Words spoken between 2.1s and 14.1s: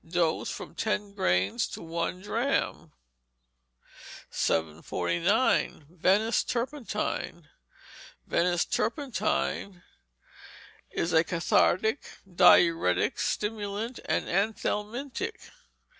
drachm. 749. Venice Turpentine Venice Turpentine is cathartic, diuretic, stimulant,